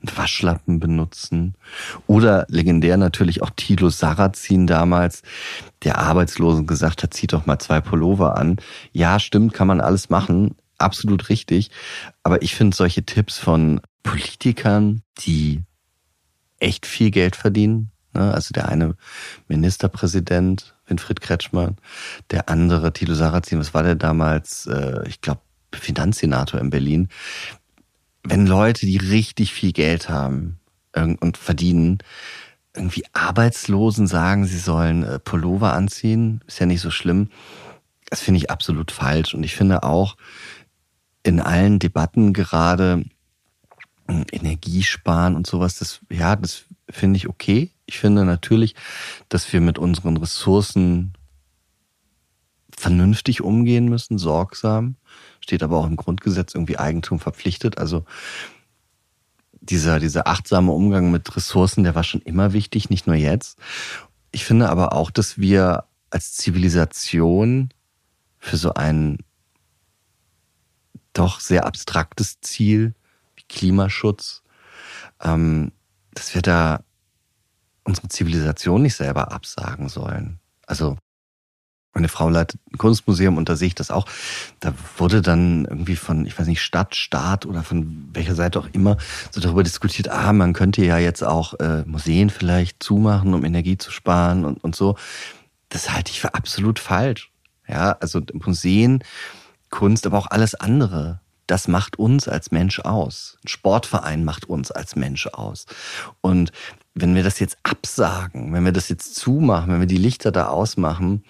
Waschlappen 0.00 0.78
benutzen. 0.80 1.54
Oder 2.06 2.46
legendär 2.48 2.96
natürlich 2.96 3.42
auch 3.42 3.50
Tilo 3.50 3.88
Sarrazin 3.88 4.66
damals, 4.66 5.22
der 5.82 5.98
Arbeitslosen 5.98 6.66
gesagt 6.66 7.02
hat, 7.02 7.14
zieht 7.14 7.32
doch 7.32 7.46
mal 7.46 7.58
zwei 7.58 7.80
Pullover 7.80 8.36
an. 8.36 8.56
Ja, 8.92 9.18
stimmt, 9.18 9.52
kann 9.52 9.66
man 9.66 9.80
alles 9.80 10.10
machen. 10.10 10.54
Absolut 10.78 11.28
richtig. 11.28 11.70
Aber 12.22 12.42
ich 12.42 12.54
finde 12.54 12.76
solche 12.76 13.04
Tipps 13.04 13.38
von 13.38 13.80
Politikern, 14.02 15.02
die 15.18 15.62
echt 16.58 16.86
viel 16.86 17.10
Geld 17.10 17.36
verdienen, 17.36 17.90
ne, 18.14 18.32
also 18.32 18.52
der 18.52 18.68
eine 18.68 18.94
Ministerpräsident, 19.48 20.74
Winfried 20.86 21.20
Kretschmann, 21.20 21.76
der 22.30 22.48
andere 22.48 22.92
Tilo 22.92 23.14
Sarrazin, 23.14 23.58
was 23.58 23.74
war 23.74 23.82
der 23.82 23.94
damals? 23.94 24.66
Äh, 24.66 25.06
ich 25.08 25.20
glaube, 25.20 25.40
Finanzsenator 25.72 26.60
in 26.60 26.70
Berlin 26.70 27.08
wenn 28.28 28.46
Leute, 28.46 28.86
die 28.86 28.96
richtig 28.96 29.52
viel 29.52 29.72
Geld 29.72 30.08
haben 30.08 30.58
und 30.94 31.36
verdienen, 31.36 31.98
irgendwie 32.74 33.04
Arbeitslosen 33.12 34.06
sagen, 34.06 34.44
sie 34.44 34.58
sollen 34.58 35.02
äh, 35.02 35.18
Pullover 35.18 35.72
anziehen, 35.72 36.42
ist 36.46 36.58
ja 36.58 36.66
nicht 36.66 36.80
so 36.80 36.90
schlimm. 36.90 37.30
Das 38.10 38.20
finde 38.20 38.38
ich 38.38 38.50
absolut 38.50 38.90
falsch. 38.90 39.34
Und 39.34 39.42
ich 39.42 39.54
finde 39.54 39.82
auch 39.82 40.16
in 41.22 41.40
allen 41.40 41.78
Debatten 41.78 42.32
gerade 42.32 43.04
hm, 44.08 44.24
Energiesparen 44.30 45.34
und 45.34 45.46
sowas, 45.46 45.78
das, 45.78 46.00
ja, 46.10 46.36
das 46.36 46.64
finde 46.88 47.16
ich 47.16 47.28
okay. 47.28 47.70
Ich 47.86 47.98
finde 47.98 48.24
natürlich, 48.24 48.74
dass 49.28 49.50
wir 49.52 49.60
mit 49.60 49.78
unseren 49.78 50.16
Ressourcen 50.16 51.14
vernünftig 52.76 53.40
umgehen 53.40 53.88
müssen, 53.88 54.18
sorgsam 54.18 54.96
steht 55.46 55.62
aber 55.62 55.76
auch 55.76 55.86
im 55.86 55.94
Grundgesetz 55.94 56.56
irgendwie 56.56 56.76
Eigentum 56.76 57.20
verpflichtet. 57.20 57.78
Also 57.78 58.04
dieser, 59.60 60.00
dieser 60.00 60.26
achtsame 60.26 60.72
Umgang 60.72 61.12
mit 61.12 61.36
Ressourcen, 61.36 61.84
der 61.84 61.94
war 61.94 62.02
schon 62.02 62.20
immer 62.22 62.52
wichtig, 62.52 62.90
nicht 62.90 63.06
nur 63.06 63.14
jetzt. 63.14 63.56
Ich 64.32 64.44
finde 64.44 64.68
aber 64.68 64.92
auch, 64.92 65.12
dass 65.12 65.38
wir 65.38 65.84
als 66.10 66.34
Zivilisation 66.34 67.68
für 68.38 68.56
so 68.56 68.74
ein 68.74 69.18
doch 71.12 71.38
sehr 71.38 71.64
abstraktes 71.64 72.40
Ziel 72.40 72.94
wie 73.36 73.44
Klimaschutz, 73.48 74.42
ähm, 75.22 75.70
dass 76.12 76.34
wir 76.34 76.42
da 76.42 76.82
unsere 77.84 78.08
Zivilisation 78.08 78.82
nicht 78.82 78.96
selber 78.96 79.30
absagen 79.30 79.88
sollen. 79.88 80.40
Also 80.66 80.98
meine 81.96 82.08
Frau 82.08 82.28
leitet 82.28 82.60
ein 82.70 82.76
Kunstmuseum 82.76 83.38
und 83.38 83.48
da 83.48 83.56
sehe 83.56 83.68
ich 83.68 83.74
das 83.74 83.90
auch. 83.90 84.04
Da 84.60 84.74
wurde 84.98 85.22
dann 85.22 85.64
irgendwie 85.64 85.96
von, 85.96 86.26
ich 86.26 86.38
weiß 86.38 86.46
nicht, 86.46 86.60
Stadt, 86.60 86.94
Staat 86.94 87.46
oder 87.46 87.62
von 87.62 88.10
welcher 88.12 88.34
Seite 88.34 88.58
auch 88.60 88.68
immer 88.72 88.98
so 89.30 89.40
darüber 89.40 89.62
diskutiert, 89.62 90.10
ah, 90.10 90.34
man 90.34 90.52
könnte 90.52 90.84
ja 90.84 90.98
jetzt 90.98 91.24
auch 91.24 91.54
äh, 91.54 91.84
Museen 91.86 92.28
vielleicht 92.28 92.82
zumachen, 92.82 93.32
um 93.32 93.46
Energie 93.46 93.78
zu 93.78 93.90
sparen 93.90 94.44
und, 94.44 94.62
und 94.62 94.76
so. 94.76 94.96
Das 95.70 95.90
halte 95.90 96.12
ich 96.12 96.20
für 96.20 96.34
absolut 96.34 96.78
falsch. 96.78 97.32
Ja, 97.66 97.92
also 97.92 98.20
Museen, 98.34 99.02
Kunst, 99.70 100.06
aber 100.06 100.18
auch 100.18 100.30
alles 100.30 100.54
andere. 100.54 101.20
Das 101.46 101.66
macht 101.66 101.98
uns 101.98 102.28
als 102.28 102.50
Mensch 102.50 102.80
aus. 102.80 103.38
Ein 103.42 103.48
Sportverein 103.48 104.22
macht 104.22 104.44
uns 104.50 104.70
als 104.70 104.96
Mensch 104.96 105.28
aus. 105.28 105.64
Und 106.20 106.52
wenn 106.94 107.14
wir 107.14 107.22
das 107.22 107.38
jetzt 107.38 107.56
absagen, 107.62 108.52
wenn 108.52 108.64
wir 108.64 108.72
das 108.72 108.88
jetzt 108.90 109.14
zumachen, 109.14 109.72
wenn 109.72 109.80
wir 109.80 109.86
die 109.86 109.96
Lichter 109.96 110.30
da 110.30 110.48
ausmachen, 110.48 111.24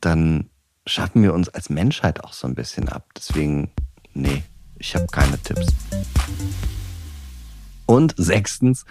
dann 0.00 0.48
schaffen 0.86 1.22
wir 1.22 1.34
uns 1.34 1.48
als 1.48 1.70
Menschheit 1.70 2.24
auch 2.24 2.32
so 2.32 2.46
ein 2.46 2.54
bisschen 2.54 2.88
ab. 2.88 3.06
Deswegen, 3.16 3.70
nee, 4.14 4.42
ich 4.78 4.94
habe 4.94 5.06
keine 5.06 5.38
Tipps. 5.38 5.66
Und 7.86 8.14
sechstens, 8.18 8.84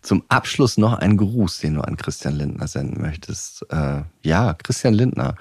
zum 0.00 0.22
Abschluss 0.28 0.76
noch 0.76 0.94
ein 0.94 1.16
Gruß, 1.16 1.58
den 1.58 1.74
du 1.74 1.80
an 1.80 1.96
Christian 1.96 2.36
Lindner 2.36 2.68
senden 2.68 3.02
möchtest. 3.02 3.66
Äh, 3.70 4.02
ja, 4.22 4.54
Christian 4.54 4.94
Lindner, 4.94 5.34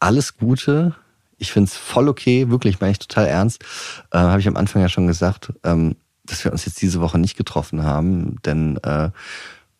alles 0.00 0.38
Gute. 0.38 0.94
Ich 1.36 1.52
finde 1.52 1.68
es 1.68 1.76
voll 1.76 2.08
okay, 2.08 2.48
wirklich, 2.48 2.80
meine 2.80 2.92
ich 2.92 2.98
total 2.98 3.26
ernst. 3.26 3.62
Äh, 4.12 4.18
habe 4.18 4.40
ich 4.40 4.48
am 4.48 4.56
Anfang 4.56 4.80
ja 4.80 4.88
schon 4.88 5.06
gesagt, 5.06 5.52
ähm, 5.62 5.96
dass 6.24 6.44
wir 6.44 6.52
uns 6.52 6.64
jetzt 6.64 6.80
diese 6.80 7.00
Woche 7.00 7.18
nicht 7.18 7.36
getroffen 7.36 7.82
haben, 7.82 8.36
denn 8.44 8.76
äh, 8.78 9.10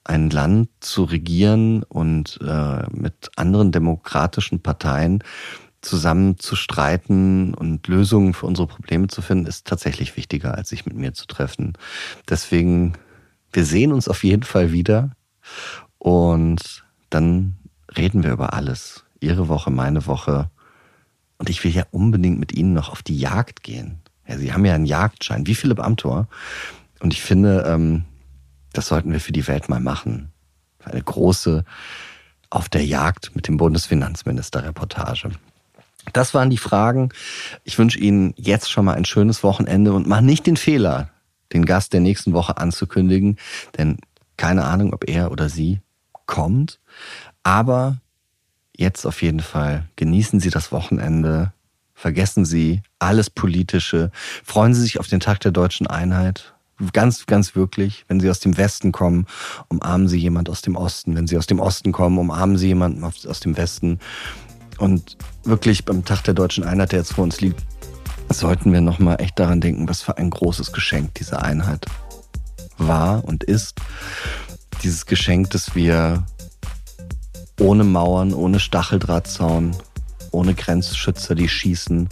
ein 0.09 0.31
Land 0.31 0.71
zu 0.81 1.05
regieren 1.05 1.83
und 1.85 2.38
äh, 2.43 2.83
mit 2.91 3.31
anderen 3.37 3.73
demokratischen 3.73 4.61
Parteien 4.61 5.23
zusammen 5.81 6.38
zu 6.38 6.57
streiten 6.57 7.55
und 7.55 7.87
Lösungen 7.87 8.35
für 8.35 8.47
unsere 8.47 8.67
Probleme 8.67 9.07
zu 9.09 9.23
finden, 9.23 9.47
ist 9.47 9.67
tatsächlich 9.67 10.17
wichtiger, 10.17 10.55
als 10.55 10.71
sich 10.71 10.87
mit 10.87 10.97
mir 10.97 11.15
zu 11.15 11.27
treffen. 11.27 11.75
Deswegen, 12.29 12.95
wir 13.53 13.65
sehen 13.65 13.93
uns 13.93 14.09
auf 14.09 14.25
jeden 14.25 14.43
Fall 14.43 14.73
wieder 14.73 15.12
und 15.99 16.85
dann 17.11 17.57
reden 17.97 18.25
wir 18.25 18.33
über 18.33 18.55
alles. 18.55 19.05
Ihre 19.21 19.49
Woche, 19.49 19.71
meine 19.71 20.07
Woche. 20.07 20.50
Und 21.38 21.50
ich 21.50 21.62
will 21.65 21.71
ja 21.71 21.85
unbedingt 21.91 22.38
mit 22.38 22.53
Ihnen 22.53 22.73
noch 22.73 22.91
auf 22.91 23.03
die 23.03 23.19
Jagd 23.19 23.62
gehen. 23.62 23.99
Ja, 24.27 24.37
sie 24.38 24.53
haben 24.53 24.65
ja 24.65 24.75
einen 24.75 24.87
Jagdschein, 24.87 25.47
wie 25.47 25.55
Philipp 25.55 25.81
Amthor. 25.81 26.29
Und 27.00 27.15
ich 27.15 27.23
finde, 27.23 27.65
ähm, 27.67 28.05
das 28.72 28.87
sollten 28.87 29.12
wir 29.12 29.20
für 29.20 29.32
die 29.32 29.46
Welt 29.46 29.68
mal 29.68 29.80
machen. 29.80 30.32
Eine 30.84 31.02
große 31.02 31.64
Auf 32.50 32.68
der 32.68 32.84
Jagd 32.84 33.34
mit 33.34 33.48
dem 33.48 33.56
Bundesfinanzminister 33.56 34.64
Reportage. 34.64 35.30
Das 36.12 36.34
waren 36.34 36.50
die 36.50 36.58
Fragen. 36.58 37.10
Ich 37.64 37.78
wünsche 37.78 37.98
Ihnen 37.98 38.32
jetzt 38.37 38.70
schon 38.70 38.84
mal 38.84 38.94
ein 38.94 39.04
schönes 39.04 39.42
Wochenende 39.42 39.92
und 39.92 40.06
mach 40.06 40.20
nicht 40.20 40.46
den 40.46 40.56
Fehler, 40.56 41.10
den 41.52 41.64
Gast 41.64 41.92
der 41.92 42.00
nächsten 42.00 42.32
Woche 42.32 42.56
anzukündigen, 42.56 43.37
denn 43.76 43.98
keine 44.37 44.64
Ahnung, 44.64 44.94
ob 44.94 45.08
er 45.08 45.30
oder 45.30 45.48
sie 45.48 45.80
kommt. 46.26 46.80
Aber 47.42 47.98
jetzt 48.76 49.04
auf 49.04 49.22
jeden 49.22 49.40
Fall 49.40 49.88
genießen 49.96 50.40
Sie 50.40 50.50
das 50.50 50.72
Wochenende. 50.72 51.52
Vergessen 51.94 52.44
Sie 52.44 52.82
alles 53.00 53.28
Politische. 53.28 54.10
Freuen 54.44 54.75
Sie 54.75 54.82
sich 54.82 55.00
auf 55.00 55.08
den 55.08 55.20
Tag 55.20 55.40
der 55.40 55.50
deutschen 55.50 55.87
Einheit. 55.88 56.54
Ganz, 56.92 57.26
ganz 57.26 57.56
wirklich. 57.56 58.04
Wenn 58.06 58.20
Sie 58.20 58.30
aus 58.30 58.38
dem 58.40 58.56
Westen 58.56 58.92
kommen, 58.92 59.26
umarmen 59.68 60.08
Sie 60.08 60.18
jemand 60.18 60.49
aus 60.49 60.62
dem 60.62 60.76
Osten. 60.76 61.16
Wenn 61.16 61.26
Sie 61.26 61.37
aus 61.37 61.47
dem 61.47 61.58
Osten 61.58 61.90
kommen, 61.90 62.18
umarmen 62.18 62.56
Sie 62.56 62.68
jemanden 62.68 63.02
aus 63.02 63.40
dem 63.40 63.56
Westen. 63.56 63.99
Und 64.78 65.16
wirklich 65.42 65.85
beim 65.85 66.04
Tag 66.04 66.23
der 66.23 66.35
deutschen 66.35 66.62
Einheit, 66.62 66.92
der 66.92 67.00
jetzt 67.00 67.14
vor 67.14 67.25
uns 67.25 67.40
liegt, 67.40 67.61
sollten 68.30 68.73
wir 68.73 68.80
nochmal 68.80 69.20
echt 69.20 69.38
daran 69.38 69.61
denken, 69.61 69.88
was 69.88 70.02
für 70.02 70.18
ein 70.18 70.30
großes 70.30 70.73
Geschenk 70.73 71.14
diese 71.14 71.42
Einheit 71.42 71.87
war 72.76 73.25
und 73.25 73.42
ist. 73.42 73.80
Dieses 74.85 75.06
Geschenk, 75.06 75.50
das 75.50 75.75
wir 75.75 76.25
ohne 77.58 77.82
Mauern, 77.82 78.32
ohne 78.32 78.61
Stacheldrahtzaun, 78.61 79.75
ohne 80.30 80.54
Grenzschützer, 80.54 81.35
die 81.35 81.49
schießen, 81.49 82.08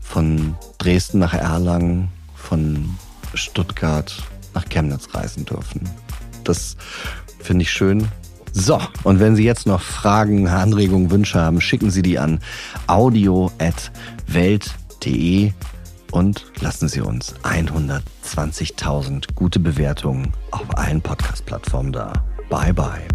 von 0.00 0.56
Dresden 0.78 1.20
nach 1.20 1.34
Erlangen, 1.34 2.08
von 2.34 2.96
Stuttgart 3.36 4.16
nach 4.54 4.68
Chemnitz 4.68 5.14
reisen 5.14 5.44
dürfen. 5.44 5.88
Das 6.44 6.76
finde 7.40 7.62
ich 7.62 7.70
schön. 7.70 8.08
So, 8.52 8.80
und 9.04 9.20
wenn 9.20 9.36
Sie 9.36 9.44
jetzt 9.44 9.66
noch 9.66 9.82
Fragen, 9.82 10.48
Anregungen, 10.48 11.10
Wünsche 11.10 11.38
haben, 11.38 11.60
schicken 11.60 11.90
Sie 11.90 12.00
die 12.00 12.18
an 12.18 12.40
audio.welt.de 12.86 15.52
und 16.10 16.46
lassen 16.60 16.88
Sie 16.88 17.02
uns 17.02 17.34
120.000 17.42 19.34
gute 19.34 19.60
Bewertungen 19.60 20.32
auf 20.52 20.78
allen 20.78 21.02
Podcast-Plattformen 21.02 21.92
da. 21.92 22.14
Bye 22.48 22.72
bye. 22.72 23.06